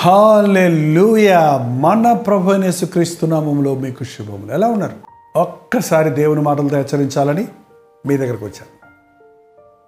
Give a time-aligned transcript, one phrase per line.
[0.00, 1.58] Hallelujah.
[1.58, 2.52] మన ప్రభు
[2.86, 4.52] క్రీస్తు నామంలో మీకు శుభములు.
[4.52, 4.92] ఎలా ఉన్నారు?
[5.38, 7.48] ఒక్కసారి దేవుని మాటలతో హెచ్చరించాలని
[8.06, 8.88] మీ దగ్గరకు వచ్చాను.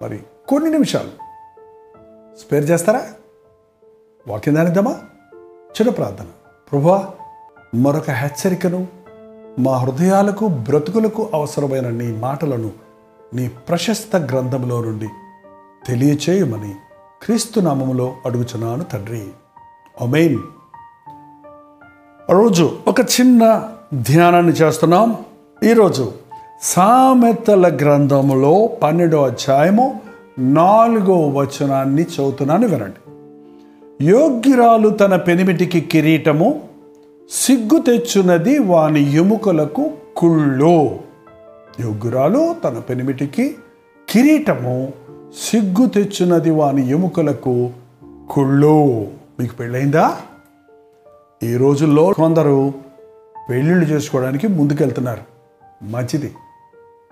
[0.05, 1.09] మరి కొన్ని నిమిషాలు.
[2.39, 3.07] స్పేర్ చేస్తారా?
[4.29, 4.91] వాక్యం దానిద్దామా
[5.71, 6.27] చిన్న ప్రార్థన.
[6.73, 7.09] ప్రభువా
[7.75, 8.87] మరొక హెచ్చరికను
[9.59, 12.71] మా హృదయాలకు బ్రతుకులకు అవసరమైన నీ మాటలను
[13.35, 15.09] నీ ప్రశస్త గ్రంథంలో నుండి
[15.87, 16.75] తెలియచేయమని
[17.23, 19.29] క్రీస్తు నామములో అడుగుచున్నాను తండ్రి.
[20.01, 20.39] ఒమెయిన్
[22.31, 25.17] రోజు ఒక చిన్న ధ్యానాన్ని చేస్తున్నాం.
[25.65, 26.13] ఈరోజు
[26.63, 30.01] సామెతల గ్రంథములో పన్నెండో అధ్యాయము
[30.39, 33.13] నాలుగో వచనాన్ని చదువుతున్నాను వినండి.
[34.05, 36.61] యోగ్యురాలు తన పెనిమిటికి కిరీటము
[37.31, 40.99] సిగ్గు తెచ్చున్నది వాని ఎముకలకు కుళ్ళు.
[41.81, 43.55] యోగ్యురాలు తన పెనిమిటికి
[44.11, 44.93] కిరీటము
[45.51, 47.71] సిగ్గు తెచ్చున్నది వాని ఎముకలకు
[48.31, 49.07] కుళ్ళు.
[49.43, 50.17] మీకు పెళ్ళైందా?
[51.43, 52.75] ఈ రోజుల్లో కొందరు
[53.51, 55.21] పెళ్ళిళ్ళు చేసుకోవడానికి ముందుకెళ్తున్నారు.
[55.85, 56.35] మంచిది.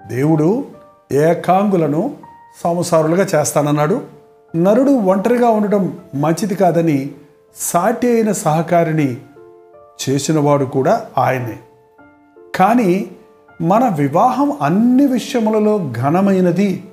[0.08, 0.64] దేవుడు
[1.12, 2.14] ఏకాంగులను
[2.64, 4.02] సంసారులుగా చేస్తానన్నాడు.
[4.56, 7.10] నరుడు ఒంటరిగా ఉండటం మంచిది కాదని
[7.56, 9.16] సాటి అయిన సహకారిని
[10.08, 11.58] చేసినవాడు కూడా ఆయనే.
[12.54, 13.10] కానీ
[13.60, 16.84] మన వివాహం అన్ని విషయములలో ఘనమైనది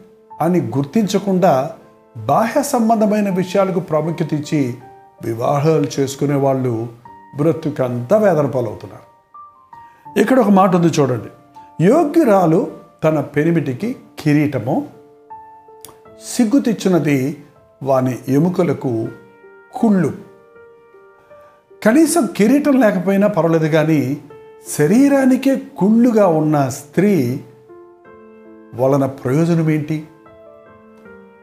[0.41, 1.71] అని గుర్తించకుండా
[2.17, 4.75] బాహ్య సంబంధమైన విషయాలకు ప్రాముఖ్యత ఇచ్చి
[5.23, 6.89] వివాహాలు చేసుకునే వాళ్ళు
[7.37, 9.07] బ్రతుకంతా వేదన పాలవుతున్నారు.
[10.19, 11.29] ఇక్కడ ఒక మాట ఉంది చూడండి.
[11.85, 12.71] యోగ్యురాలు
[13.03, 14.87] తన పెనిమిటికి కిరీటము
[16.35, 17.43] సిగ్గు తెచ్చినది
[17.83, 19.09] వాని ఎముకలకు
[19.73, 20.13] కుళ్ళు.
[21.85, 24.17] కనీసం కిరీటం లేకపోయినా పర్వాలేదు కానీ
[24.77, 27.41] శరీరానికే కుళ్ళుగా ఉన్న స్త్రీ
[28.75, 30.07] వలన ప్రయోజనం ఏంటి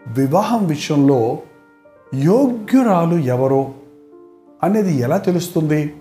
[0.09, 1.39] వివాహం విషయంలో
[2.15, 3.75] యోగ్యురాలు ఎవరో
[4.63, 5.95] అనేది ఎలా తెలుస్తుంది?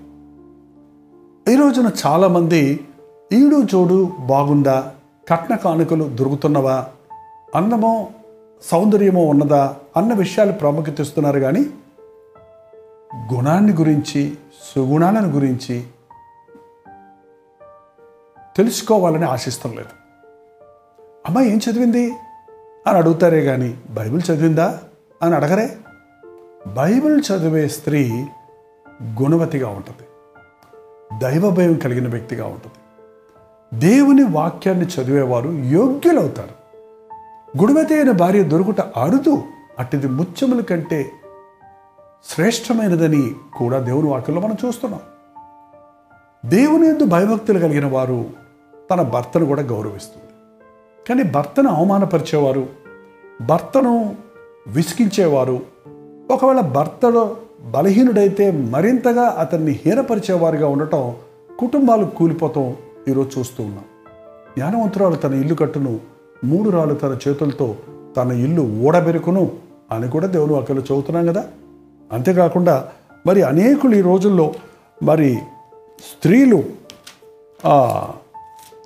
[1.49, 2.87] ఈ రోజున చాలామంది
[3.33, 4.93] ఈడు చోడు బాగుందా?
[5.29, 6.87] కట్న కానుకలు దొరుకుతున్నవా?
[7.55, 8.09] అందమో
[8.63, 9.75] సౌందర్యమో ఉన్నదా?
[9.97, 11.65] అన్న విషయాలు ప్రాముఖ్యత ఇస్తున్నారు కానీ
[13.33, 14.37] గుణాన్ని గురించి
[14.75, 15.83] సుగుణాలను గురించి
[18.57, 19.89] తెలుసుకోవాలని ఆశిస్తం లేదు.
[21.25, 22.11] అమ్మ ఏం చదివింది?
[22.87, 24.79] అని అడుగుతారే కానీ బైబిల్ చదివిందా?
[25.23, 25.77] అని అడగరే.
[26.67, 28.25] బైబిల్ చదివే స్త్రీ
[29.03, 30.07] గుణవతిగా ఉంటుంది.
[31.19, 32.73] దైవ భయం కలిగిన వ్యక్తిగా ఉంటుంది.
[33.79, 36.63] దేవుని వాక్యాన్ని చదివేవారు యోగ్యులవుతారు.
[37.61, 39.43] గుణవతి అయిన భార్య దొరుకుట అరుదు
[39.79, 41.11] అట్టిది ముత్యముల కంటే
[42.29, 45.01] శ్రేష్టమైనదని కూడా దేవుని వాక్యంలో మనం చూస్తున్నాం.
[46.45, 48.25] దేవుని ఎందు భయభక్తులు కలిగిన వారు
[48.91, 50.25] తన భర్తను కూడా గౌరవిస్తుంది.
[51.09, 52.67] కానీ భర్తను అవమానపరిచేవారు
[53.41, 54.15] భర్తను
[54.67, 55.72] విసిగించేవారు
[56.31, 57.37] ఒకవేళ భర్తలో
[57.71, 61.15] బలహీనుడైతే మరింతగా అతన్ని హీనపరిచేవారిగా ఉండటం
[61.59, 62.75] కుటుంబాలు కూలిపోతాం
[63.07, 63.83] ఈరోజు చూస్తూ ఉన్నాం.
[64.57, 65.99] జ్ఞానవంతురాలు తన ఇల్లు కట్టును
[66.43, 67.75] మూడు రాళ్ళు తన చేతులతో
[68.17, 69.51] తన ఇల్లు ఊడబెరుకును
[69.91, 71.45] అని కూడా దేవుని వాక్యలో చదువుతున్నాం కదా.
[72.11, 72.89] అంతేకాకుండా
[73.27, 74.53] మరి అనేకులు ఈ రోజుల్లో
[75.03, 75.39] మరి
[75.99, 76.63] స్త్రీలు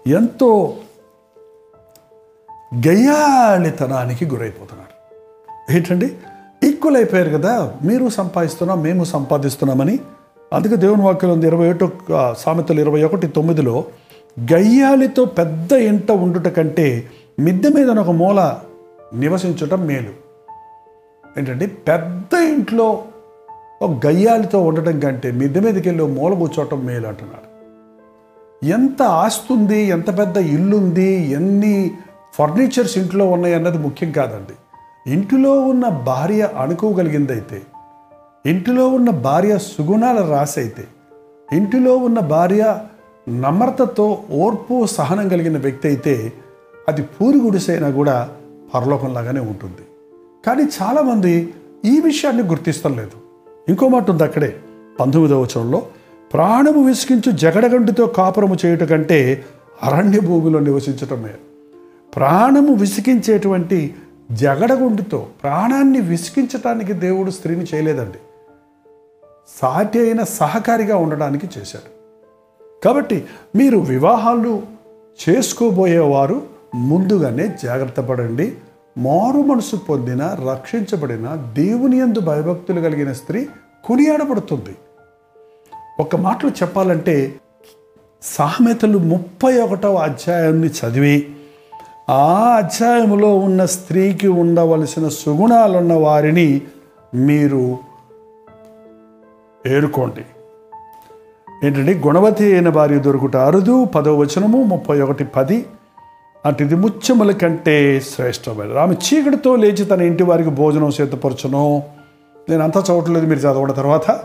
[0.07, 0.73] ఎంతో
[2.87, 4.95] గయ్యాళితనానికి గురైపోతున్నారు.
[5.75, 6.15] ఏంటండి?
[6.87, 7.53] ఈక్వల్ అయిపోయారు కదా
[7.83, 9.95] మీరు సంపాదిస్తున్నాం మేము సంపాదిస్తున్నామని.
[10.53, 11.87] అందుకే దేవుని వాక్యం ఉంది ఇరవై ఒకటో
[12.37, 13.73] సామెతలు ఇరవై ఒకటి తొమ్మిదిలో
[14.53, 16.85] గయ్యాలితో పెద్ద ఇంట ఉండుట కంటే
[17.39, 18.39] మిద్దె మీద ఒక మూల
[19.13, 20.13] నివసించటం మేలు.
[21.37, 22.87] ఏంటంటే పెద్ద ఇంట్లో
[23.81, 27.49] ఒక గయ్యాలితో ఉండటం కంటే మిద్దె మీదకి వెళ్ళి మూల కూర్చోవటం మేలు అంటున్నారు
[28.75, 31.09] ఎంత ఆస్తి ఉంది ఎంత పెద్ద ఇల్లు ఉంది
[31.39, 31.75] ఎన్ని
[32.33, 34.57] ఫర్నిచర్స్ ఇంట్లో ఉన్నాయి అన్నది ముఖ్యం కాదండి.
[35.07, 37.61] ఇంటిలో ఉన్న భార్య అనుకోగలిగిందైతే
[38.45, 40.87] ఇంటిలో ఉన్న భార్య సుగుణాల రాసి అయితే
[41.53, 42.79] ఇంటిలో ఉన్న భార్య
[43.29, 46.33] నమ్రతతో ఓర్పు సహనం కలిగిన వ్యక్తి అయితే
[46.89, 48.29] అది పూరి గుడిసైనా కూడా
[48.75, 49.83] పరలోకంలాగానే ఉంటుంది.
[50.45, 51.53] కానీ చాలామంది
[51.85, 53.17] ఈ విషయాన్ని గుర్తిస్తలేదు
[53.69, 54.55] ఇంకో మాట ఉంది అక్కడే.
[54.99, 55.85] పంతొమ్మిదవ వచనంలో
[56.33, 59.45] ప్రాణము విసిగించు జగడగంటితో కాపురము చేయుట కంటే
[59.83, 61.33] అరణ్య భూమిలో నివసించటమే.
[62.15, 63.95] ప్రాణము విసిగించేటువంటి
[64.31, 68.17] జగడగుండుతో ప్రాణాన్ని విసిగించటానికి దేవుడు స్త్రీని చేయలేదండి.
[69.61, 71.97] సాటి అయిన సహకారిగా ఉండడానికి చేశాడు.
[72.85, 73.25] కాబట్టి
[73.55, 74.61] మీరు వివాహాలు
[75.29, 76.41] చేసుకోబోయేవారు
[76.75, 78.55] ముందుగానే జాగ్రత్త పడండి.
[78.97, 83.47] మారు మనసు పొందిన రక్షించబడిన దేవుని ఎందు భయభక్తులు కలిగిన స్త్రీ
[83.83, 84.75] కొనియాడబడుతుంది.
[85.99, 87.39] ఒక మాటలు చెప్పాలంటే
[88.23, 91.35] సామెతలు ముప్పై ఒకటవ అధ్యాయాన్ని చదివి
[92.09, 96.61] ఆ అధ్యాయంలో ఉన్న స్త్రీకి ఉండవలసిన సుగుణాలున్న వారిని
[97.15, 97.77] మీరు
[99.67, 100.21] ఏరుకోండి.
[101.67, 103.85] ఏంటంటే గుణవతి అయిన భార్య దొరుకుట అరుదు.
[103.85, 105.65] పదో వచనము ముప్పై ఒకటి పది.
[106.45, 108.79] అటుది ముచ్చముల కంటే శ్రేష్టమైనది.
[108.79, 111.83] ఆమె చీకటితో లేచి తన ఇంటి వారికి భోజనం సిద్ధపరచును
[112.49, 114.19] నేను అంతా చదవట్లేదు మీరు చదవడం తర్వాత.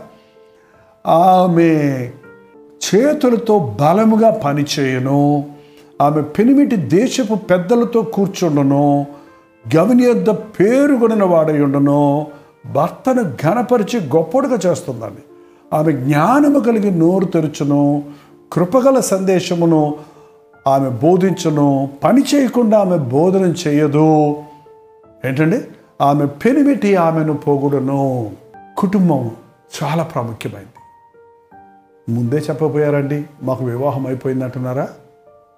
[1.07, 2.09] ఆమె
[2.95, 5.52] చేతులతో బలముగా పనిచేయను.
[6.01, 9.05] ఆమె పెనిమిటి దేశపు పెద్దలతో కూర్చుండను
[9.75, 11.57] గమనియద్ద పేరుగొనిన వాడై
[12.71, 15.23] భర్తను ఘనపరిచి గొప్పడుగా చేస్తుందండి
[15.75, 18.03] ఆమె జ్ఞానము కలిగి నోరు తెరుచును
[18.53, 19.95] కృపగల సందేశమును
[20.67, 24.35] ఆమె బోధించును పని చేయకుండా ఆమె బోధన చేయదు.
[25.25, 25.61] ఏంటండి?
[26.01, 28.31] ఆమె పెనిమిటి ఆమెను పోగుడును.
[28.77, 29.31] కుటుంబం
[29.83, 30.69] చాలా ప్రాముఖ్యమైంది.
[32.13, 34.87] ముందే చెప్పబోయారండి మాకు వివాహం అయిపోయిందంటున్నారా?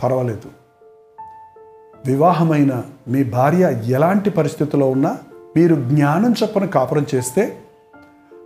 [0.04, 0.50] పర్వాలేదు.
[2.06, 5.18] వివాహమైన మీ భార్య ఎలాంటి పరిస్థితిలో ఉన్నా
[5.56, 7.60] మీరు జ్ఞానం చొప్పున కాపురం చేస్తే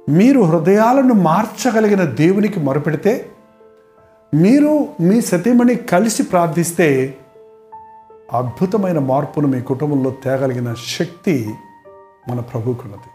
[0.10, 3.30] మీరు హృదయాలను మార్చగలిగిన దేవునికి మొరపెడితే
[4.34, 7.18] మీరు మీ సతీమణి కలిసి ప్రార్థిస్తే
[8.34, 11.50] అద్భుతమైన మార్పును మీ కుటుంబంలో తేగలిగిన శక్తి
[12.30, 13.10] మన ప్రభుకున్నది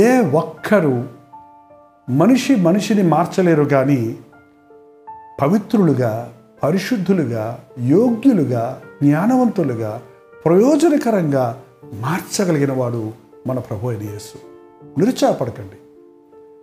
[0.00, 1.08] ఏ ఒక్కరు
[2.10, 4.16] మనిషి మనిషిని మార్చలేరు కానీ
[5.42, 6.33] పవిత్రులుగా
[6.64, 10.02] పరిశుద్ధులుగా యోగ్యులుగా జ్ఞానవంతులుగా
[10.44, 11.62] ప్రయోజనకరంగా
[11.94, 13.12] మార్చగలిగిన వాడు
[13.46, 14.38] మన ప్రభు అయిన యేసు.
[14.98, 15.76] నిరుత్సాహపడకండి.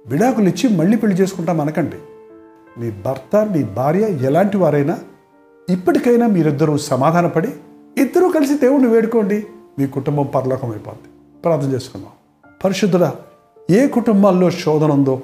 [0.07, 1.95] విడాకులు ఇచ్చి మళ్ళీ పెళ్ళి చేసుకుంటాం అనకండి.
[2.81, 4.99] నీ భర్త నీ భార్య ఎలాంటి వారైనా
[5.69, 7.49] ఇప్పటికైనా మీరిద్దరూ సమాధానపడి
[7.97, 9.47] ఇద్దరూ కలిసి దేవుణ్ణి వేడుకోండి.
[9.79, 11.09] మీ కుటుంబం పరలోకం అయిపోద్ది.
[11.43, 12.09] ప్రార్థన చేసుకుందాం.
[12.65, 13.13] పరిశుద్ధుడా
[13.71, 15.21] ఏ కుటుంబాల్లో శోధన ఉందో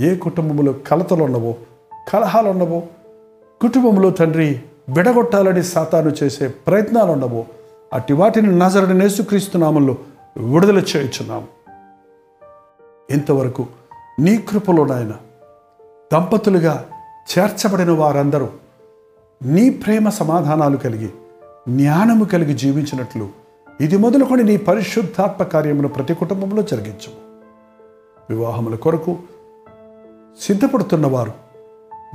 [0.00, 1.54] ఏ కుటుంబంలో కలతలు ఉండవో
[2.08, 2.82] కలహాలు ఉండవో
[3.62, 7.44] కుటుంబంలో తండ్రి విడగొట్టాలని సాతాను చేసే ప్రయత్నాలు ఉండవు
[7.92, 9.98] అట్టి వాటిని నజరని నేసుక్రీస్తున్నామల్లో
[10.36, 11.48] విడుదల చేయుచున్నాము.
[13.10, 13.66] ఇంతవరకు
[14.20, 15.12] నీ కృపలో నాయన
[16.12, 16.86] దంపతులుగా
[17.30, 18.48] చేర్చబడిన వారందరూ
[19.42, 21.10] నీ ప్రేమ సమాధానాలు కలిగి
[21.68, 23.28] జ్ఞానము కలిగి జీవించినట్లు
[23.80, 27.16] ఇది మొదలుకొని నీ పరిశుద్ధాత్మ కార్యమును ప్రతి కుటుంబంలో జరిగించము.
[28.30, 29.18] వివాహముల కొరకు
[30.40, 31.43] సిద్ధపడుతున్నవారు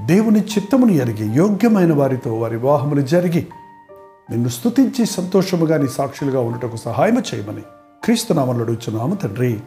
[0.05, 3.47] దేవుని చిత్తమును ఎరిగి యోగ్యమైన వారితో వారి వివాహములు జరిగి
[4.29, 7.61] నిన్ను స్తుతించి సంతోషముగా నీ సాక్షులుగా ఉండటకు సహాయం చేయమని
[8.03, 9.59] క్రీస్తునామలు అడుగుచున్నాము తండ్రి.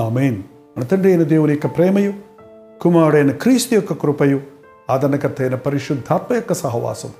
[0.00, 0.42] ఆమెన్.
[0.78, 2.12] మన తండ్రి అయిన దేవుని యొక్క ప్రేమయు
[2.80, 4.40] కుమారుడైన క్రీస్తు యొక్క కృపయు
[4.90, 7.10] ఆదరణకర్త అయిన పరిశుద్ధాత్మ యొక్క సహవాసం.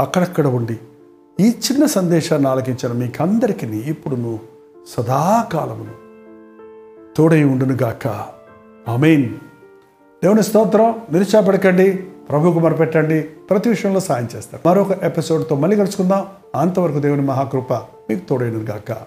[0.00, 0.78] అక్కడక్కడ ఉండి
[1.40, 4.38] ఈ చిన్న సందేశాన్ని ఆలకించిన మీకందరికీ ఇప్పుడును
[4.88, 5.92] సదాకాలమును
[7.16, 8.08] తోడై ఉండునుగాక.
[8.88, 9.34] ఆమెన్.
[10.24, 11.92] దేవుని స్తోత్రం నిరుచాపడకండి
[12.28, 14.68] ప్రభుకు పెట్టండి ప్రతి విషయంలో సాయం చేస్తారు.
[14.68, 16.26] మరొక ఎపిసోడ్తో మళ్ళీ కలుసుకుందాం.
[16.56, 17.72] అంతవరకు దేవుని మహాకృప
[18.10, 19.06] మీకు తోడైనది గాక.